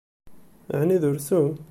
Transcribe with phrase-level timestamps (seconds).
[0.79, 1.43] Ɛni d ursu?